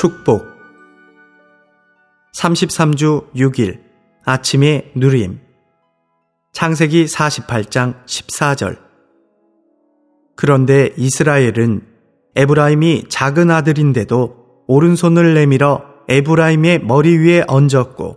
축복 0.00 0.46
33주 2.34 3.34
6일 3.34 3.80
아침의 4.24 4.92
누림 4.96 5.40
창세기 6.52 7.04
48장 7.04 8.06
14절 8.06 8.78
그런데 10.36 10.88
이스라엘은 10.96 11.82
에브라임이 12.34 13.10
작은 13.10 13.50
아들인데도 13.50 14.64
오른손을 14.68 15.34
내밀어 15.34 15.84
에브라임의 16.08 16.82
머리 16.82 17.18
위에 17.18 17.44
얹었고 17.46 18.16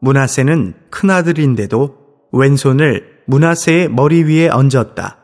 문하세는 0.00 0.74
큰 0.90 1.10
아들인데도 1.10 1.96
왼손을 2.32 3.20
문하세의 3.26 3.88
머리 3.90 4.24
위에 4.24 4.48
얹었다. 4.48 5.18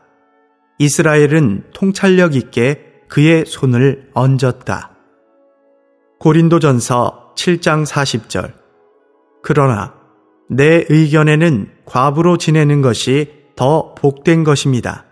이스라엘은 0.79 1.71
통찰력 1.73 2.35
있게 2.35 3.01
그의 3.09 3.43
손을 3.45 4.09
얹었다. 4.13 4.96
고린도전서 6.19 7.33
7장 7.35 7.85
40절. 7.85 8.53
그러나 9.43 9.93
내 10.49 10.85
의견에는 10.89 11.69
과부로 11.85 12.37
지내는 12.37 12.81
것이 12.81 13.31
더 13.55 13.93
복된 13.95 14.43
것입니다. 14.43 15.05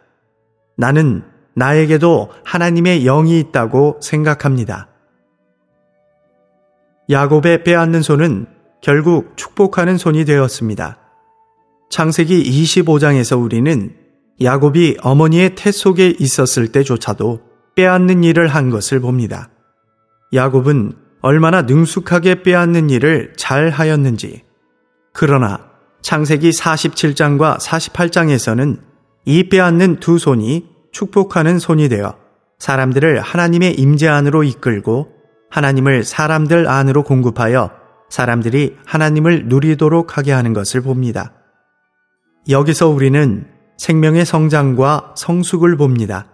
나는 0.77 1.23
나에게도 1.55 2.31
하나님의 2.43 3.03
영이 3.03 3.39
있다고 3.39 3.99
생각합니다. 4.01 4.89
야곱의 7.09 7.63
빼앗는 7.63 8.01
손은 8.01 8.47
결국 8.81 9.37
축복하는 9.37 9.97
손이 9.97 10.25
되었습니다. 10.25 10.97
창세기 11.89 12.43
25장에서 12.43 13.41
우리는 13.41 13.95
야곱이 14.41 14.97
어머니의 15.01 15.55
태 15.55 15.71
속에 15.71 16.13
있었을 16.19 16.71
때조차도 16.71 17.41
빼앗는 17.75 18.23
일을 18.23 18.47
한 18.47 18.69
것을 18.69 18.99
봅니다. 18.99 19.49
야곱은 20.35 20.93
얼마나 21.21 21.63
능숙하게 21.63 22.43
빼앗는 22.43 22.89
일을 22.89 23.33
잘 23.35 23.69
하였는지. 23.69 24.43
그러나 25.13 25.71
창세기 26.01 26.51
47장과 26.51 27.57
48장에서는 27.59 28.79
이 29.25 29.49
빼앗는 29.49 29.99
두 29.99 30.19
손이 30.19 30.67
축복하는 30.91 31.57
손이 31.57 31.89
되어 31.89 32.15
사람들을 32.59 33.21
하나님의 33.21 33.73
임재 33.73 34.07
안으로 34.07 34.43
이끌고 34.43 35.09
하나님을 35.49 36.03
사람들 36.03 36.67
안으로 36.67 37.03
공급하여 37.03 37.71
사람들이 38.09 38.77
하나님을 38.85 39.47
누리도록 39.47 40.17
하게 40.17 40.31
하는 40.31 40.53
것을 40.53 40.81
봅니다. 40.81 41.33
여기서 42.49 42.89
우리는 42.89 43.47
생명의 43.77 44.25
성장과 44.25 45.15
성숙을 45.17 45.75
봅니다. 45.75 46.27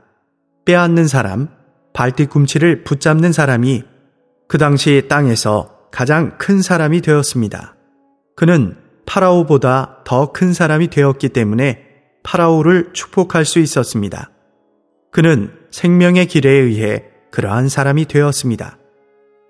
빼앗는 0.66 1.08
사람, 1.08 1.48
발뒤꿈치를 1.94 2.84
붙잡는 2.84 3.32
사람이 3.32 3.84
그 4.52 4.58
당시 4.58 5.04
땅에서 5.08 5.78
가장 5.92 6.38
큰 6.38 6.62
사람이 6.62 7.00
되었습니다. 7.00 7.78
그는 8.36 8.76
파라오보다 9.06 10.04
더 10.04 10.34
큰 10.34 10.52
사람이 10.52 10.90
되었기 10.90 11.30
때문에 11.30 11.86
파라오를 12.24 12.90
축복할 12.92 13.46
수 13.46 13.60
있었습니다. 13.60 14.30
그는 15.10 15.54
생명의 15.72 16.26
길에 16.26 16.50
의해 16.50 17.06
그러한 17.32 17.70
사람이 17.70 18.08
되었습니다. 18.08 18.78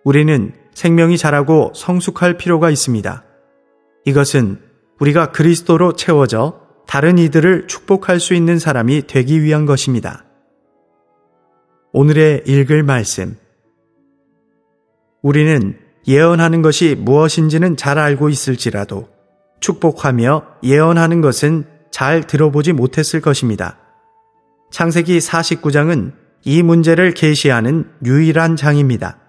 우리는 0.03 0.53
생명이 0.75 1.17
자라고 1.17 1.72
성숙할 1.73 2.38
필요가 2.38 2.69
있습니다. 2.69 3.23
이것은 4.05 4.59
우리가 4.99 5.31
그리스도로 5.31 5.95
채워져 5.95 6.61
다른 6.85 7.17
이들을 7.17 7.66
축복할 7.67 8.19
수 8.19 8.35
있는 8.35 8.59
사람이 8.59 9.07
되기 9.07 9.41
위한 9.41 9.66
것입니다. 9.66 10.25
오늘의 11.91 12.44
읽을 12.45 12.83
말씀. 12.83 13.41
우리는 15.22 15.78
예언하는 16.08 16.62
것이 16.62 16.96
무엇인지는 16.98 17.78
잘 17.78 18.00
알고 18.00 18.30
있을지라도 18.30 19.09
축복하며 19.59 20.46
예언하는 20.64 21.22
것은 21.22 21.66
잘 21.92 22.26
들어보지 22.26 22.74
못했을 22.74 23.22
것입니다. 23.22 23.78
창세기 24.72 25.20
49장은 25.20 26.14
이 26.44 26.64
문제를 26.64 27.14
계시하는 27.14 27.86
유일한 28.04 28.56
장입니다. 28.56 29.20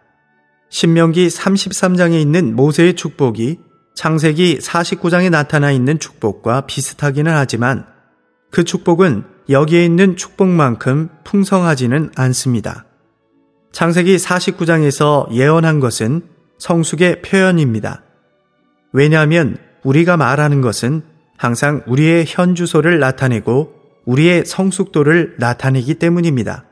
신명기 0.71 1.29
33장에 1.29 2.19
있는 2.19 2.57
모세의 2.57 2.95
축복이 2.95 3.59
창세기 3.95 4.59
49장에 4.59 5.29
나타나 5.29 5.71
있는 5.71 5.99
축복과 5.99 6.63
비슷하기는 6.63 7.31
하지만 7.31 7.85
그 8.51 8.65
축복은 8.65 9.25
여기에 9.51 9.85
있는 9.85 10.17
축복만큼 10.17 11.11
풍성하지는 11.25 12.13
않습니다. 12.17 12.87
창세기 13.73 14.17
49장에서 14.17 15.33
예언한 15.33 15.81
것은 15.81 16.23
성숙의 16.59 17.23
표현입니다. 17.23 18.03
왜냐하면 18.93 19.57
우리가 19.83 20.19
말하는 20.19 20.61
것은 20.61 21.03
항상 21.39 21.83
우리의 21.87 22.27
현 22.29 22.55
주소를 22.55 23.01
나타내고 23.01 23.73
우리의 24.05 24.45
성숙도를 24.45 25.37
나타내기 25.39 25.95
때문입니다. 25.95 26.67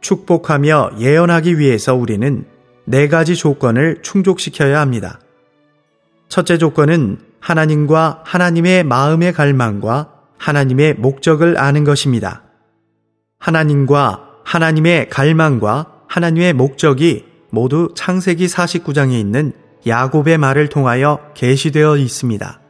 축복하며 0.00 0.92
예언하기 0.98 1.58
위해서 1.58 1.94
우리는 1.94 2.44
네 2.84 3.08
가지 3.08 3.34
조건을 3.34 4.02
충족시켜야 4.02 4.80
합니다. 4.80 5.20
첫째 6.28 6.58
조건은 6.58 7.18
하나님과 7.40 8.22
하나님의 8.24 8.84
마음의 8.84 9.32
갈망과 9.32 10.12
하나님의 10.36 10.94
목적을 10.94 11.58
아는 11.58 11.84
것입니다. 11.84 12.42
하나님과 13.38 14.27
하나님의 14.48 15.10
갈망과 15.10 16.04
하나님의 16.06 16.54
목적이 16.54 17.26
모두 17.50 17.92
창세기 17.94 18.46
49장에 18.46 19.12
있는 19.12 19.52
야곱의 19.86 20.38
말을 20.38 20.68
통하여 20.68 21.20
계시되어 21.34 21.98
있습니다. 21.98 22.60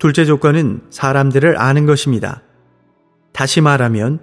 둘째 0.00 0.24
조건은 0.24 0.80
사람들을 0.90 1.60
아는 1.60 1.86
것입니다. 1.86 2.42
다시 3.32 3.60
말하면 3.60 4.18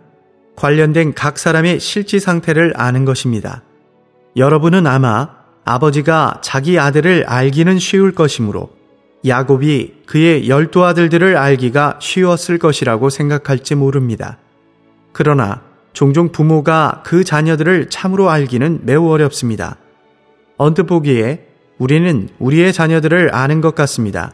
관련된 0.58 1.14
각 1.14 1.40
사람의 1.40 1.80
실지 1.80 2.20
상태를 2.20 2.74
아는 2.76 3.06
것입니다. 3.06 3.64
여러분은 4.36 4.88
아마 4.88 5.30
아버지가 5.64 6.42
자기 6.44 6.78
아들을 6.78 7.24
알기는 7.28 7.80
쉬울 7.80 8.12
것이므로 8.14 8.72
야곱이 9.26 10.04
그의 10.06 10.50
열두 10.50 10.84
아들들을 10.84 11.38
알기가 11.38 12.00
쉬웠을 12.02 12.60
것이라고 12.60 13.10
생각할지 13.10 13.76
모릅니다. 13.76 14.38
그러나 15.14 15.65
종종 15.96 16.30
부모가 16.30 17.04
그 17.06 17.24
자녀들을 17.24 17.90
참으로 17.90 18.30
알기는 18.30 18.82
매우 18.84 19.10
어렵습니다. 19.10 19.78
언뜻 20.58 20.84
보기에 20.84 21.48
우리는 21.78 22.28
우리의 22.38 22.74
자녀들을 22.74 23.34
아는 23.34 23.62
것 23.62 23.76
같습니다. 23.76 24.34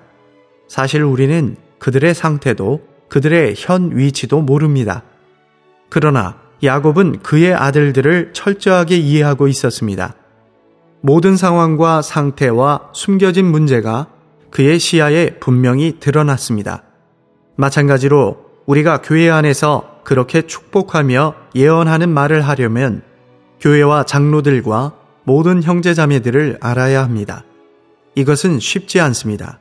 사실 0.68 1.04
우리는 1.04 1.56
그들의 1.78 2.16
상태도 2.16 2.82
그들의 3.10 3.54
현 3.58 3.96
위치도 3.96 4.42
모릅니다. 4.42 5.04
그러나 5.90 6.38
야곱은 6.64 7.20
그의 7.20 7.54
아들들을 7.54 8.32
철저하게 8.34 8.98
이해하고 8.98 9.48
있었습니다. 9.48 10.16
모든 11.02 11.38
상황과 11.38 12.02
상태와 12.02 12.90
숨겨진 12.94 13.46
문제가 13.46 14.08
그의 14.50 14.80
시야에 14.80 15.36
분명히 15.40 15.98
드러났습니다. 16.00 16.82
마찬가지로 17.56 18.46
우리가 18.66 19.04
교회 19.04 19.30
안에서 19.30 19.91
그렇게 20.04 20.44
축복하며 20.44 21.36
예언하는 21.56 22.10
말을 22.10 22.42
하려면 22.42 23.04
교회와 23.60 24.04
장로들과 24.04 24.94
모든 25.24 25.62
형제자매들을 25.62 26.58
알아야 26.62 27.04
합니다. 27.04 27.44
이것은 28.16 28.60
쉽지 28.60 29.00
않습니다. 29.00 29.60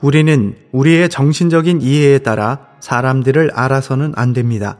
우리는 0.00 0.56
우리의 0.72 1.08
정신적인 1.08 1.82
이해에 1.82 2.18
따라 2.18 2.66
사람들을 2.80 3.50
알아서는 3.54 4.14
안 4.16 4.32
됩니다. 4.32 4.78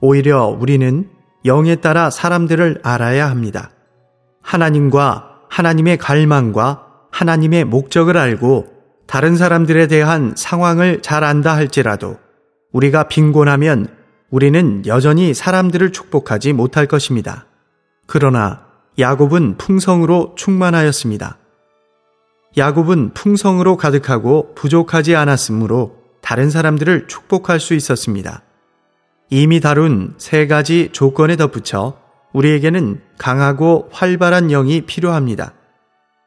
오히려 0.00 0.46
우리는 0.46 1.08
영에 1.44 1.76
따라 1.76 2.10
사람들을 2.10 2.80
알아야 2.82 3.28
합니다. 3.30 3.70
하나님과 4.42 5.40
하나님의 5.50 5.98
갈망과 5.98 6.86
하나님의 7.12 7.64
목적을 7.64 8.16
알고 8.16 8.66
다른 9.06 9.36
사람들에 9.36 9.86
대한 9.86 10.34
상황을 10.36 11.02
잘 11.02 11.22
안다 11.22 11.54
할지라도 11.54 12.18
우리가 12.72 13.04
빈곤하면 13.04 13.95
우리는 14.30 14.84
여전히 14.86 15.34
사람들을 15.34 15.92
축복하지 15.92 16.52
못할 16.52 16.86
것입니다. 16.86 17.46
그러나 18.06 18.66
야곱은 18.98 19.56
풍성으로 19.58 20.34
충만하였습니다. 20.36 21.38
야곱은 22.56 23.12
풍성으로 23.14 23.76
가득하고 23.76 24.54
부족하지 24.54 25.14
않았으므로 25.14 25.96
다른 26.22 26.50
사람들을 26.50 27.06
축복할 27.06 27.60
수 27.60 27.74
있었습니다. 27.74 28.42
이미 29.28 29.60
다룬 29.60 30.14
세 30.18 30.46
가지 30.46 30.88
조건에 30.92 31.36
덧붙여 31.36 31.98
우리에게는 32.32 33.00
강하고 33.18 33.88
활발한 33.92 34.48
영이 34.48 34.82
필요합니다. 34.82 35.52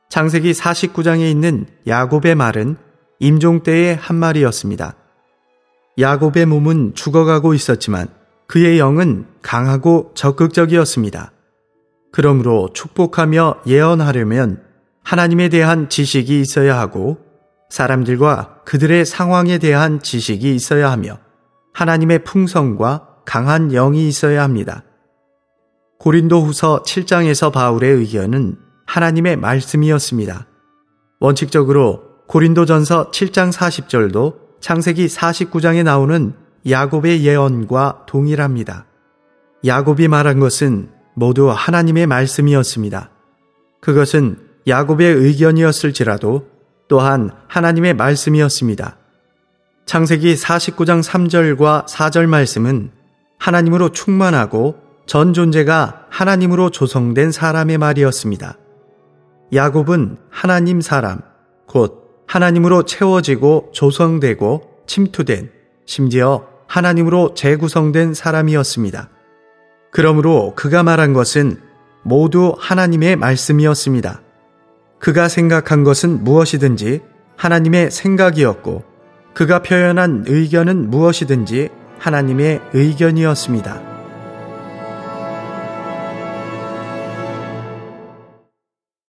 창세기 0.10 0.52
49장에 0.52 1.30
있는 1.30 1.66
야곱의 1.88 2.36
말은 2.36 2.78
임종 3.20 3.64
때의 3.64 3.96
한 3.96 4.16
말이었습니다. 4.16 4.96
야곱의 6.00 6.46
몸은 6.46 6.94
죽어가고 6.96 7.54
있었지만 7.54 8.08
그의 8.48 8.80
영은 8.80 9.26
강하고 9.42 10.12
적극적이었습니다. 10.16 11.32
그러므로 12.12 12.70
축복하며 12.74 13.62
예언하려면 13.68 14.64
하나님에 15.04 15.50
대한 15.50 15.90
지식이 15.90 16.40
있어야 16.42 16.80
하고 16.80 17.18
사람들과 17.70 18.62
그들의 18.66 19.06
상황에 19.06 19.58
대한 19.58 20.02
지식이 20.02 20.56
있어야 20.56 20.92
하며 20.92 21.20
하나님의 21.74 22.24
풍성과 22.24 23.08
강한 23.26 23.70
영이 23.70 24.08
있어야 24.08 24.44
합니다. 24.44 24.84
고린도 26.00 26.42
후서 26.42 26.82
7장에서 26.84 27.52
바울의 27.52 27.92
의견은 27.92 28.58
하나님의 28.88 29.36
말씀이었습니다. 29.36 30.48
원칙적으로 31.20 32.04
고린도 32.28 32.66
전서 32.66 33.12
7장 33.12 33.52
40절도 33.52 34.49
창세기 34.60 35.08
49장에 35.08 35.84
나오는 35.84 36.34
야곱의 36.70 37.26
예언과 37.26 38.06
동일합니다. 38.08 38.86
야곱이 39.66 40.08
말한 40.08 40.40
것은 40.40 40.90
모두 41.16 41.50
하나님의 41.50 42.08
말씀이었습니다. 42.08 43.10
그것은 43.82 44.38
야곱의 44.68 45.14
의견이었을지라도 45.14 46.48
또한 46.88 47.32
하나님의 47.48 47.94
말씀이었습니다. 47.94 48.98
창세기 49.86 50.36
49장 50.36 51.04
3절과 51.04 51.88
4절 51.88 52.28
말씀은 52.28 52.92
하나님으로 53.38 53.90
충만하고 53.90 54.76
전 55.06 55.34
존재가 55.34 56.06
하나님으로 56.10 56.70
조성된 56.70 57.32
사람의 57.32 57.78
말이었습니다. 57.78 58.58
야곱은 59.54 60.18
하나님 60.30 60.82
사람, 60.82 61.22
곧 61.66 62.09
하나님으로 62.30 62.84
채워지고 62.84 63.70
조성되고 63.72 64.62
침투된, 64.86 65.50
심지어 65.88 66.46
하나님으로 66.68 67.34
재구성된 67.34 68.14
사람이었습니다. 68.14 69.10
그러므로 69.92 70.54
그가 70.56 70.84
말한 70.84 71.14
것은 71.14 71.58
모두 72.04 72.54
하나님의 72.60 73.16
말씀이었습니다. 73.16 74.22
그가 75.00 75.28
생각한 75.28 75.84
것은 75.84 76.24
무엇이든지 76.24 77.02
하나님의 77.36 77.90
생각이었고 77.90 78.84
그가 79.34 79.64
표현한 79.64 80.26
의견은 80.28 80.92
무엇이든지 80.92 81.70
하나님의 81.98 82.62
의견이었습니다. 82.74 83.99